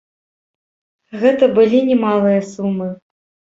[1.25, 2.91] Гэта былі немалыя сумы.